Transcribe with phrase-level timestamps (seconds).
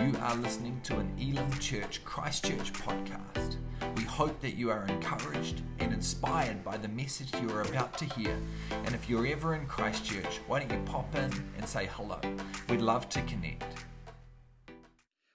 [0.00, 3.56] You are listening to an Elim Church Christchurch podcast.
[3.96, 8.04] We hope that you are encouraged and inspired by the message you are about to
[8.04, 8.36] hear.
[8.84, 12.20] And if you're ever in Christchurch, why don't you pop in and say hello?
[12.68, 13.64] We'd love to connect.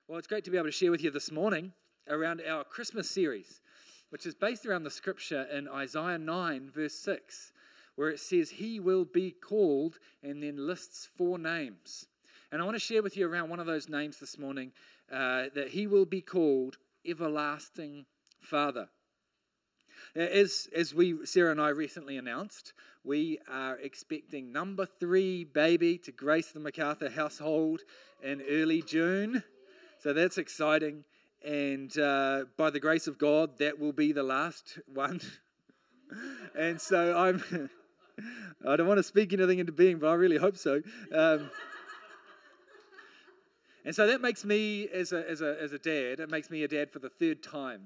[0.08, 1.74] Well, it's great to be able to share with you this morning
[2.10, 3.62] around our Christmas series,
[4.10, 7.54] which is based around the scripture in Isaiah 9, verse 6,
[7.96, 12.08] where it says, He will be called, and then lists four names.
[12.52, 14.72] And I want to share with you around one of those names this morning
[15.12, 18.06] uh, that He will be called Everlasting
[18.42, 18.90] Father.
[20.16, 22.74] As, as we, Sarah and I recently announced,
[23.04, 27.82] we are expecting number three baby to grace the MacArthur household
[28.24, 29.44] in early June.
[30.00, 31.04] So that's exciting.
[31.46, 35.22] And uh, by the grace of God, that will be the last one.
[36.58, 37.70] and so I'm,
[38.68, 40.82] I don't want to speak anything into being, but I really hope so.
[41.14, 41.52] Um,
[43.86, 46.64] and so that makes me, as a, as, a, as a dad, it makes me
[46.64, 47.82] a dad for the third time.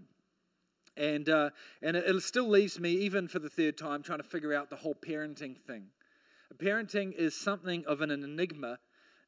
[0.95, 1.49] And, uh,
[1.81, 4.69] and it, it still leaves me, even for the third time, trying to figure out
[4.69, 5.85] the whole parenting thing.
[6.57, 8.77] Parenting is something of an enigma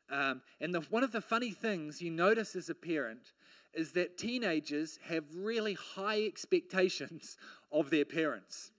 [0.09, 3.33] um, and the, one of the funny things you notice as a parent
[3.73, 7.37] is that teenagers have really high expectations
[7.71, 8.71] of their parents.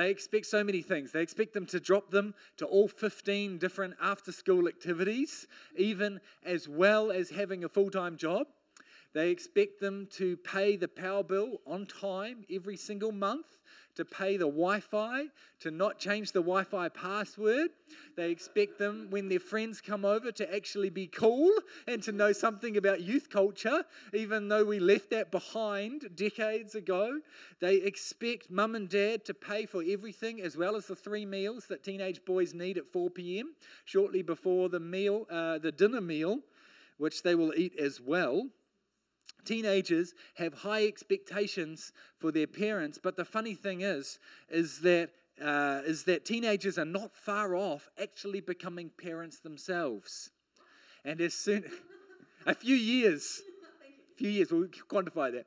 [0.00, 1.12] They expect so many things.
[1.12, 6.66] They expect them to drop them to all 15 different after school activities, even as
[6.66, 8.46] well as having a full time job.
[9.12, 13.58] They expect them to pay the power bill on time every single month
[13.96, 15.26] to pay the Wi Fi,
[15.60, 17.70] to not change the Wi Fi password.
[18.16, 21.52] They expect them, when their friends come over, to actually be cool
[21.86, 27.20] and to know something about youth culture, even though we left that behind decades ago.
[27.60, 31.66] They expect mum and dad to pay for everything, as well as the three meals
[31.66, 33.54] that teenage boys need at 4 p.m.,
[33.84, 36.40] shortly before the meal, uh, the dinner meal,
[36.98, 38.48] which they will eat as well.
[39.44, 45.10] Teenagers have high expectations for their parents, but the funny thing is, is that
[45.40, 50.30] uh, is that teenagers are not far off actually becoming parents themselves.
[51.04, 51.64] And as soon,
[52.46, 53.40] a few years,
[54.12, 55.46] a few years, we'll quantify that,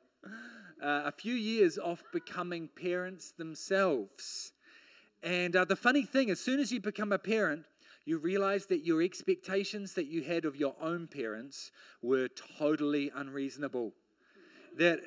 [0.82, 4.52] uh, a few years off becoming parents themselves.
[5.22, 7.64] And uh, the funny thing, as soon as you become a parent,
[8.04, 11.70] you realize that your expectations that you had of your own parents
[12.02, 12.28] were
[12.58, 13.92] totally unreasonable.
[14.76, 15.00] That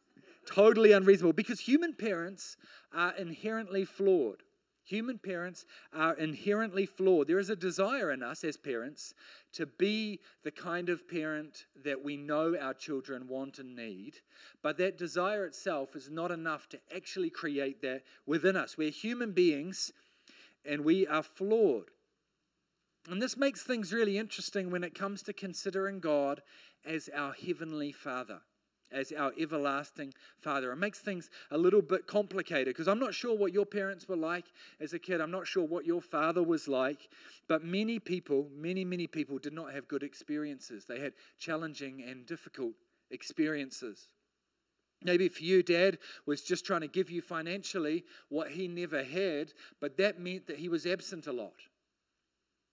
[0.46, 2.56] totally unreasonable because human parents
[2.92, 4.42] are inherently flawed.
[4.84, 7.26] Human parents are inherently flawed.
[7.26, 9.14] There is a desire in us as parents
[9.54, 14.16] to be the kind of parent that we know our children want and need,
[14.62, 18.76] but that desire itself is not enough to actually create that within us.
[18.76, 19.90] We're human beings
[20.66, 21.90] and we are flawed.
[23.10, 26.42] And this makes things really interesting when it comes to considering God
[26.86, 28.40] as our heavenly Father,
[28.90, 30.72] as our everlasting Father.
[30.72, 34.16] It makes things a little bit complicated because I'm not sure what your parents were
[34.16, 34.46] like
[34.80, 35.20] as a kid.
[35.20, 37.08] I'm not sure what your father was like.
[37.46, 40.86] But many people, many, many people did not have good experiences.
[40.86, 42.72] They had challenging and difficult
[43.10, 44.08] experiences.
[45.02, 49.52] Maybe for you, dad was just trying to give you financially what he never had,
[49.78, 51.52] but that meant that he was absent a lot.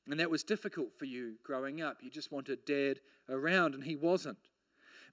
[0.09, 1.97] And that was difficult for you growing up.
[2.01, 4.37] You just wanted dad around, and he wasn't.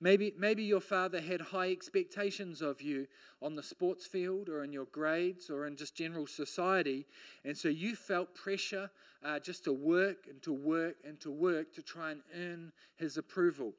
[0.01, 3.09] Maybe, maybe your father had high expectations of you
[3.43, 7.05] on the sports field or in your grades or in just general society.
[7.45, 8.91] And so you felt pressure
[9.25, 13.17] uh, just to work and to work and to work to try and earn his
[13.17, 13.73] approval.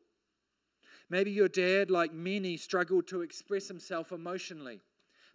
[1.10, 4.82] Maybe your dad, like many, struggled to express himself emotionally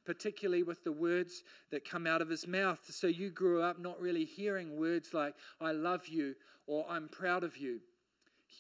[0.05, 2.81] particularly with the words that come out of his mouth.
[2.91, 6.35] So you grew up not really hearing words like, I love you
[6.67, 7.81] or I'm proud of you.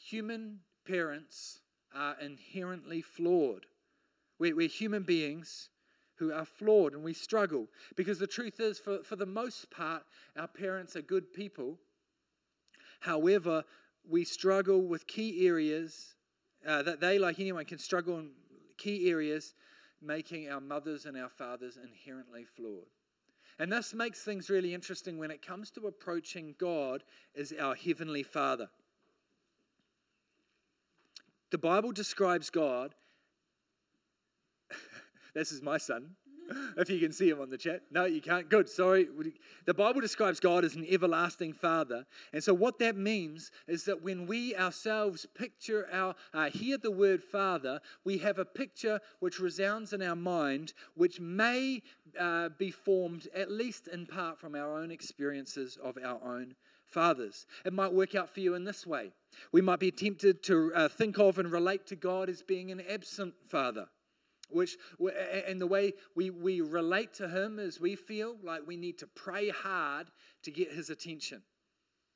[0.08, 1.60] Human parents
[1.94, 3.66] are inherently flawed.
[4.38, 5.68] We're, we're human beings
[6.16, 7.66] who are flawed and we struggle.
[7.96, 10.02] Because the truth is, for, for the most part,
[10.36, 11.78] our parents are good people.
[13.00, 13.64] However,
[14.08, 16.14] we struggle with key areas
[16.66, 18.30] uh, that they, like anyone, can struggle in
[18.76, 19.54] key areas
[20.04, 22.86] making our mothers and our fathers inherently flawed.
[23.58, 27.04] And this makes things really interesting when it comes to approaching God
[27.36, 28.68] as our Heavenly Father.
[31.50, 32.94] The Bible describes God,
[35.34, 36.16] this is my son,
[36.76, 37.82] if you can see him on the chat.
[37.90, 38.48] No, you can't.
[38.48, 38.68] Good.
[38.68, 39.08] Sorry.
[39.66, 42.06] The Bible describes God as an everlasting Father.
[42.32, 46.90] And so, what that means is that when we ourselves picture our, uh, hear the
[46.90, 51.82] word Father, we have a picture which resounds in our mind, which may
[52.18, 56.54] uh, be formed, at least in part, from our own experiences of our own
[56.86, 57.46] fathers.
[57.64, 59.10] It might work out for you in this way.
[59.52, 62.82] We might be tempted to uh, think of and relate to God as being an
[62.88, 63.88] absent father,
[64.54, 64.76] which,
[65.46, 69.06] and the way we, we relate to Him is we feel like we need to
[69.06, 70.08] pray hard
[70.42, 71.42] to get His attention.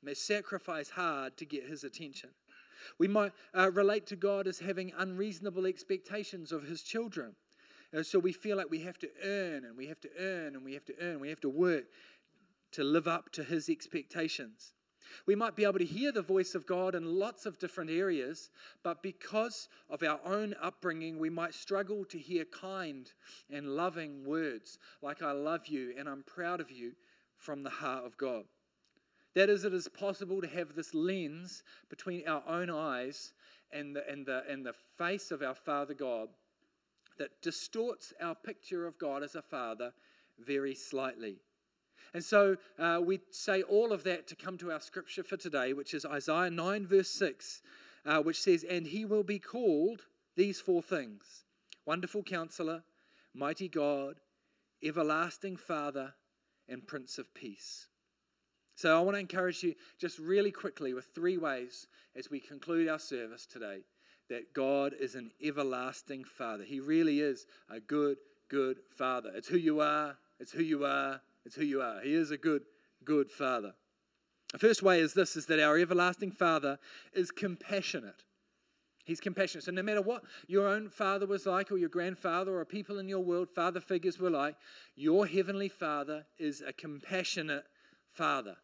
[0.01, 2.29] May sacrifice hard to get His attention.
[2.97, 7.35] We might uh, relate to God as having unreasonable expectations of His children.
[7.95, 10.63] Uh, so we feel like we have to earn and we have to earn and
[10.63, 11.85] we have to earn, we have to work
[12.71, 14.73] to live up to His expectations.
[15.25, 18.49] We might be able to hear the voice of God in lots of different areas,
[18.83, 23.11] but because of our own upbringing, we might struggle to hear kind
[23.49, 26.93] and loving words like, I love you and I'm proud of you
[27.37, 28.43] from the heart of God.
[29.35, 33.33] That is, it is possible to have this lens between our own eyes
[33.71, 36.29] and the, and the, and the face of our Father God
[37.17, 39.93] that distorts our picture of God as a Father
[40.39, 41.37] very slightly.
[42.13, 45.73] And so uh, we say all of that to come to our scripture for today,
[45.73, 47.61] which is Isaiah 9, verse 6,
[48.05, 50.01] uh, which says, And he will be called
[50.35, 51.43] these four things
[51.85, 52.83] Wonderful Counselor,
[53.33, 54.19] Mighty God,
[54.83, 56.13] Everlasting Father,
[56.67, 57.87] and Prince of Peace.
[58.75, 62.87] So I want to encourage you just really quickly with three ways as we conclude
[62.87, 63.81] our service today
[64.29, 66.63] that God is an everlasting Father.
[66.63, 68.17] He really is a good,
[68.47, 69.31] good Father.
[69.35, 71.99] It's who you are, it's who you are, it's who you are.
[72.01, 72.61] He is a good,
[73.03, 73.73] good Father.
[74.53, 76.77] The first way is this is that our everlasting Father
[77.11, 78.23] is compassionate.
[79.03, 79.63] He's compassionate.
[79.63, 83.09] So no matter what your own father was like, or your grandfather, or people in
[83.09, 84.57] your world, father figures were like,
[84.95, 87.63] your heavenly Father is a compassionate
[88.13, 88.57] Father.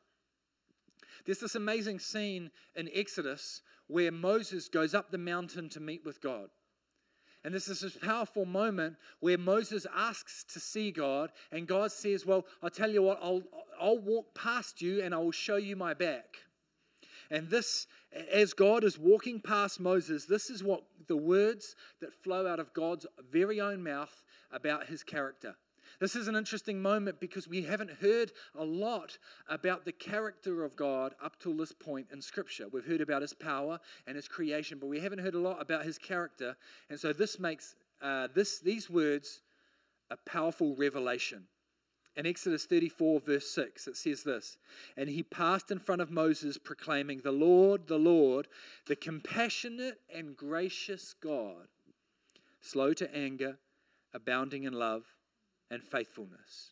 [1.25, 6.21] There's this amazing scene in Exodus where Moses goes up the mountain to meet with
[6.21, 6.49] God.
[7.45, 12.25] And this is this powerful moment where Moses asks to see God, and God says,
[12.25, 13.43] Well, I'll tell you what, I'll,
[13.79, 16.37] I'll walk past you and I will show you my back.
[17.29, 17.85] And this,
[18.31, 22.73] as God is walking past Moses, this is what the words that flow out of
[22.73, 25.55] God's very own mouth about his character.
[25.99, 30.75] This is an interesting moment because we haven't heard a lot about the character of
[30.75, 32.67] God up till this point in Scripture.
[32.71, 35.85] We've heard about his power and his creation, but we haven't heard a lot about
[35.85, 36.57] his character.
[36.89, 39.41] And so this makes uh, this, these words
[40.11, 41.43] a powerful revelation.
[42.17, 44.57] In Exodus 34, verse 6, it says this
[44.95, 48.47] And he passed in front of Moses, proclaiming, The Lord, the Lord,
[48.87, 51.67] the compassionate and gracious God,
[52.61, 53.57] slow to anger,
[54.13, 55.14] abounding in love
[55.69, 56.71] and faithfulness.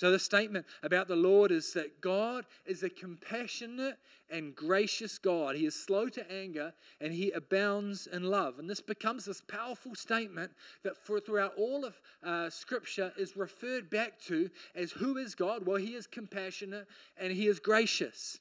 [0.00, 3.98] So, the statement about the Lord is that God is a compassionate
[4.30, 5.56] and gracious God.
[5.56, 6.72] He is slow to anger
[7.02, 8.58] and he abounds in love.
[8.58, 10.52] And this becomes this powerful statement
[10.84, 15.66] that for, throughout all of uh, Scripture is referred back to as who is God?
[15.66, 16.86] Well, he is compassionate
[17.18, 18.38] and he is gracious.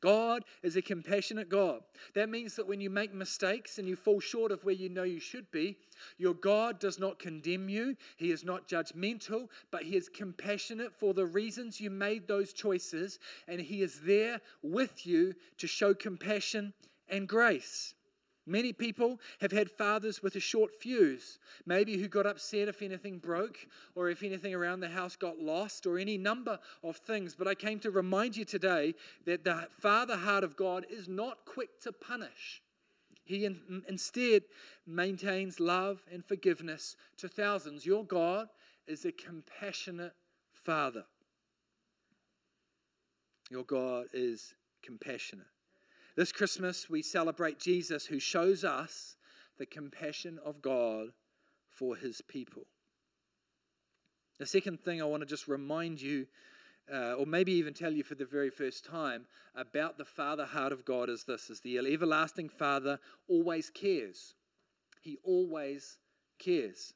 [0.00, 1.82] God is a compassionate God.
[2.14, 5.02] That means that when you make mistakes and you fall short of where you know
[5.02, 5.76] you should be,
[6.18, 7.96] your God does not condemn you.
[8.16, 13.18] He is not judgmental, but He is compassionate for the reasons you made those choices,
[13.46, 16.72] and He is there with you to show compassion
[17.08, 17.94] and grace.
[18.46, 23.18] Many people have had fathers with a short fuse, maybe who got upset if anything
[23.18, 23.58] broke
[23.94, 27.34] or if anything around the house got lost or any number of things.
[27.34, 28.94] But I came to remind you today
[29.26, 32.62] that the father heart of God is not quick to punish.
[33.24, 34.42] He in, instead
[34.86, 37.86] maintains love and forgiveness to thousands.
[37.86, 38.48] Your God
[38.88, 40.14] is a compassionate
[40.52, 41.04] father.
[43.50, 45.46] Your God is compassionate.
[46.20, 49.16] This Christmas, we celebrate Jesus who shows us
[49.56, 51.12] the compassion of God
[51.70, 52.66] for his people.
[54.38, 56.26] The second thing I want to just remind you,
[56.92, 59.24] uh, or maybe even tell you for the very first time,
[59.54, 64.34] about the Father heart of God is this is the everlasting Father always cares.
[65.00, 65.96] He always
[66.38, 66.92] cares.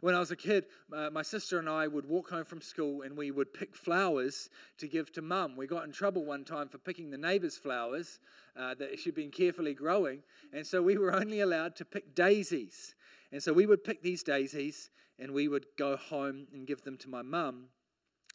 [0.00, 3.02] When I was a kid, uh, my sister and I would walk home from school
[3.02, 5.56] and we would pick flowers to give to mum.
[5.56, 8.20] We got in trouble one time for picking the neighbour's flowers
[8.56, 12.94] uh, that she'd been carefully growing, and so we were only allowed to pick daisies.
[13.32, 16.96] And so we would pick these daisies and we would go home and give them
[16.98, 17.66] to my mum.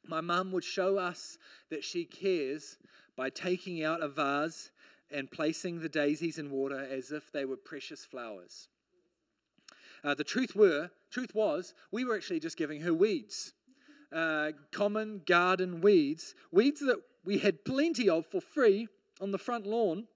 [0.06, 1.38] My mum would show us
[1.70, 2.78] that she cares
[3.16, 4.72] by taking out a vase
[5.10, 8.68] and placing the daisies in water as if they were precious flowers.
[10.04, 13.54] Uh, the truth were, truth was, we were actually just giving her weeds,
[14.12, 18.88] uh, common garden weeds, weeds that we had plenty of for free
[19.22, 20.08] on the front lawn.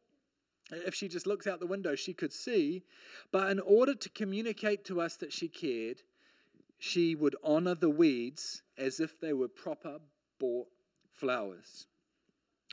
[0.69, 2.83] If she just looks out the window, she could see.
[3.31, 6.01] But in order to communicate to us that she cared,
[6.77, 9.99] she would honor the weeds as if they were proper
[10.39, 10.67] bought
[11.09, 11.87] flowers.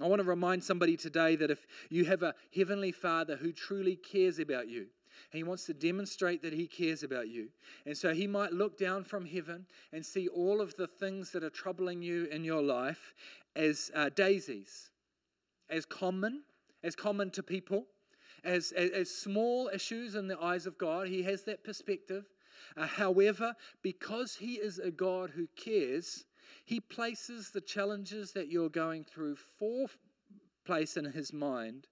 [0.02, 3.94] I want to remind somebody today that if you have a heavenly Father who truly
[3.94, 4.86] cares about you,
[5.32, 7.48] and he wants to demonstrate that he cares about you.
[7.86, 11.44] And so he might look down from heaven and see all of the things that
[11.44, 13.14] are troubling you in your life
[13.56, 14.90] as uh, daisies,
[15.70, 16.42] as common,
[16.82, 17.86] as common to people,
[18.42, 21.08] as, as, as, small issues in the eyes of God.
[21.08, 22.24] He has that perspective.
[22.76, 26.24] Uh, however, because he is a God who cares,
[26.64, 29.86] he places the challenges that you're going through for
[30.64, 31.86] place in his mind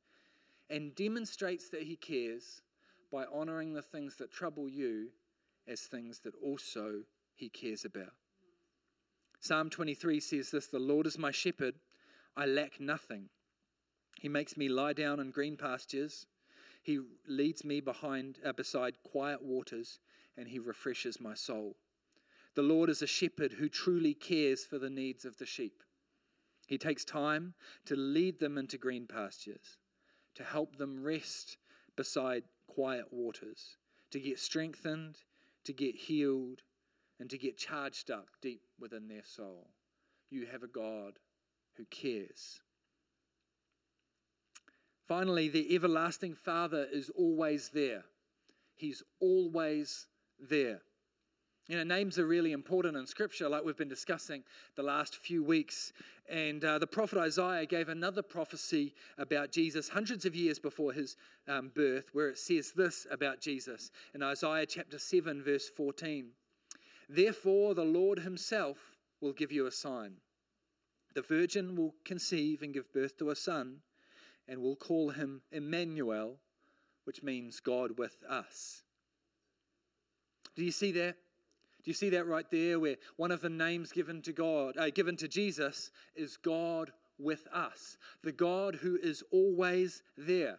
[0.71, 2.62] and demonstrates that he cares
[3.12, 5.09] by honoring the things that trouble you
[5.69, 7.02] as things that also
[7.35, 8.14] he cares about.
[9.38, 11.75] Psalm 23 says this The Lord is my shepherd,
[12.37, 13.28] I lack nothing.
[14.21, 16.26] He makes me lie down in green pastures.
[16.83, 19.99] He leads me behind, uh, beside quiet waters,
[20.37, 21.76] and he refreshes my soul.
[22.54, 25.83] The Lord is a shepherd who truly cares for the needs of the sheep.
[26.66, 27.54] He takes time
[27.87, 29.76] to lead them into green pastures,
[30.35, 31.59] to help them rest
[31.97, 33.76] beside quiet waters,
[34.11, 35.17] to get strengthened,
[35.64, 36.61] to get healed,
[37.21, 39.69] and to get charged up deep within their soul.
[40.31, 41.19] You have a God
[41.76, 42.61] who cares.
[45.07, 48.05] Finally, the everlasting Father is always there.
[48.75, 50.07] He's always
[50.38, 50.81] there.
[51.69, 54.42] You know, names are really important in Scripture, like we've been discussing
[54.75, 55.92] the last few weeks.
[56.28, 61.16] And uh, the prophet Isaiah gave another prophecy about Jesus hundreds of years before his
[61.47, 66.31] um, birth, where it says this about Jesus in Isaiah chapter 7, verse 14
[67.09, 68.78] Therefore, the Lord himself
[69.21, 70.14] will give you a sign.
[71.14, 73.78] The virgin will conceive and give birth to a son,
[74.49, 76.38] and will call him Emmanuel,
[77.04, 78.83] which means God with us.
[80.57, 81.16] Do you see that?
[81.85, 84.91] Do you see that right there where one of the names given to God, uh,
[84.91, 90.59] given to Jesus is God with us, the God who is always there.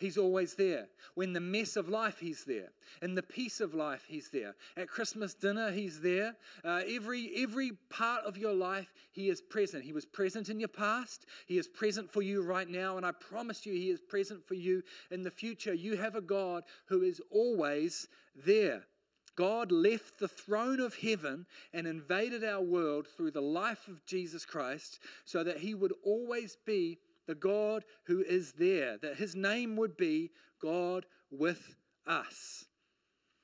[0.00, 0.86] He's always there.
[1.14, 2.70] When the mess of life, He's there.
[3.02, 4.56] In the peace of life, He's there.
[4.74, 6.34] At Christmas dinner, He's there.
[6.64, 9.84] Uh, every, every part of your life, He is present.
[9.84, 11.26] He was present in your past.
[11.46, 12.96] He is present for you right now.
[12.96, 15.74] And I promise you, He is present for you in the future.
[15.74, 18.84] You have a God who is always there.
[19.40, 24.44] God left the throne of heaven and invaded our world through the life of Jesus
[24.44, 29.76] Christ so that he would always be the God who is there, that his name
[29.76, 30.30] would be
[30.60, 31.74] God with
[32.06, 32.66] us.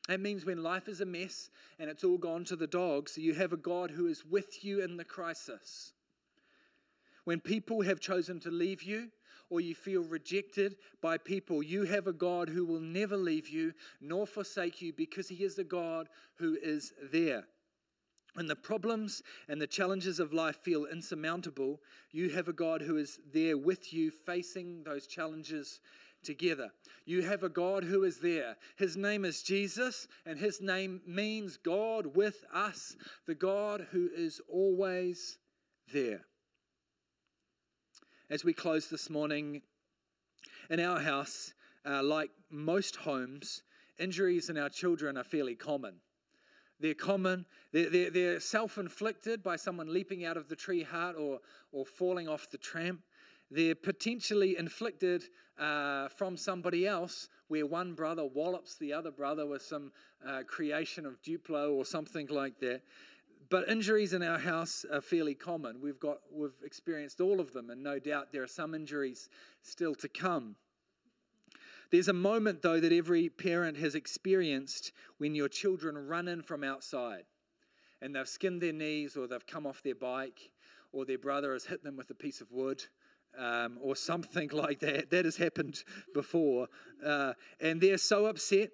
[0.06, 1.48] That means when life is a mess
[1.78, 4.84] and it's all gone to the dogs, you have a God who is with you
[4.84, 5.94] in the crisis.
[7.24, 9.08] When people have chosen to leave you,
[9.50, 13.72] or you feel rejected by people, you have a God who will never leave you
[14.00, 17.44] nor forsake you because He is the God who is there.
[18.34, 21.80] When the problems and the challenges of life feel insurmountable,
[22.12, 25.80] you have a God who is there with you facing those challenges
[26.22, 26.70] together.
[27.06, 28.56] You have a God who is there.
[28.76, 34.40] His name is Jesus, and his name means God with us, the God who is
[34.50, 35.38] always
[35.92, 36.26] there
[38.28, 39.62] as we close this morning,
[40.68, 41.54] in our house,
[41.88, 43.62] uh, like most homes,
[43.98, 45.94] injuries in our children are fairly common.
[46.80, 51.16] They're common, they're, they're, they're self inflicted by someone leaping out of the tree heart
[51.16, 51.38] or,
[51.72, 53.00] or falling off the tramp.
[53.50, 55.22] They're potentially inflicted
[55.56, 59.92] uh, from somebody else, where one brother wallops the other brother with some
[60.26, 62.82] uh, creation of Duplo or something like that
[63.48, 65.80] but injuries in our house are fairly common.
[65.80, 69.28] We've got we've experienced all of them, and no doubt there are some injuries
[69.62, 70.56] still to come.
[71.90, 76.64] There's a moment though that every parent has experienced when your children run in from
[76.64, 77.24] outside
[78.02, 80.50] and they've skinned their knees or they've come off their bike
[80.92, 82.82] or their brother has hit them with a piece of wood
[83.38, 85.10] um, or something like that.
[85.10, 86.68] That has happened before.
[87.04, 88.70] Uh, and they're so upset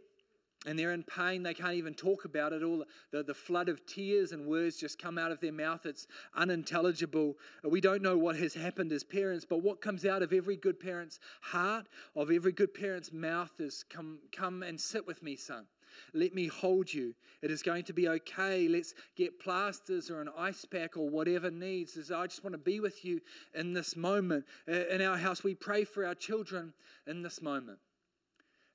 [0.67, 1.43] and they're in pain.
[1.43, 2.63] They can't even talk about it.
[2.63, 5.87] All the, the flood of tears and words just come out of their mouth.
[5.87, 7.37] It's unintelligible.
[7.65, 10.79] We don't know what has happened as parents, but what comes out of every good
[10.79, 15.67] parent's heart, of every good parent's mouth, is come, come and sit with me, son.
[16.15, 17.15] Let me hold you.
[17.43, 18.69] It is going to be okay.
[18.69, 21.97] Let's get plasters or an ice pack or whatever needs.
[21.97, 23.21] Is I just want to be with you
[23.55, 24.47] in this moment.
[24.67, 26.73] Uh, in our house, we pray for our children
[27.07, 27.79] in this moment.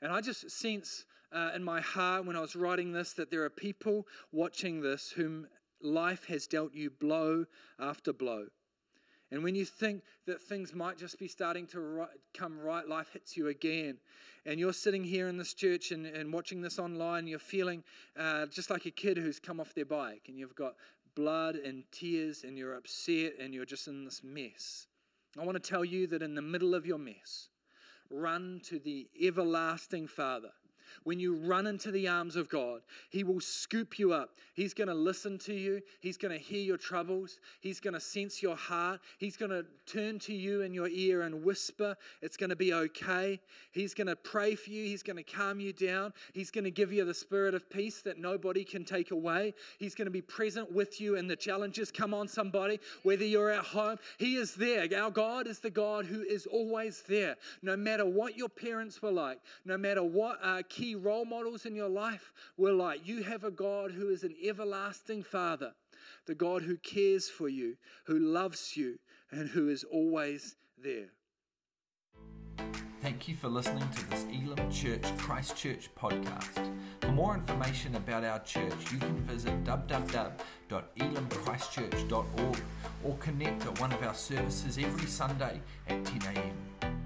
[0.02, 3.44] And I just sense uh, in my heart when I was writing this that there
[3.44, 5.48] are people watching this whom
[5.82, 7.46] life has dealt you blow
[7.80, 8.48] after blow.
[9.30, 13.10] And when you think that things might just be starting to right, come right, life
[13.12, 13.98] hits you again.
[14.46, 17.84] And you're sitting here in this church and, and watching this online, you're feeling
[18.18, 20.76] uh, just like a kid who's come off their bike and you've got
[21.16, 24.88] blood and tears and you're upset and you're just in this mess.
[25.38, 27.50] I want to tell you that in the middle of your mess,
[28.10, 30.52] run to the everlasting Father
[31.04, 34.32] when you run into the arms of God, He will scoop you up.
[34.54, 35.82] He's going to listen to you.
[36.00, 37.40] He's going to hear your troubles.
[37.62, 39.00] He's going to sense your heart.
[39.20, 42.74] He's going to turn to you in your ear and whisper, It's going to be
[42.74, 43.40] okay.
[43.72, 44.84] He's going to pray for you.
[44.84, 46.14] He's going to calm you down.
[46.34, 49.54] He's going to give you the spirit of peace that nobody can take away.
[49.80, 51.92] He's going to be present with you in the challenges.
[51.92, 54.88] Come on, somebody, whether you're at home, He is there.
[54.98, 57.36] Our God is the God who is always there.
[57.62, 61.76] No matter what your parents were like, no matter what uh, key role models in
[61.76, 63.08] your life were like.
[63.08, 65.74] You have a God who is an everlasting Father,
[66.26, 69.00] the God who cares for you, who loves you,
[69.32, 71.10] and who is always there.
[73.02, 76.74] Thank you for listening to this Elim Church Christchurch podcast.
[77.02, 82.58] For more information about our church, you can visit www.elimchristchurch.org
[83.04, 86.97] or connect at one of our services every Sunday at 10 a.m.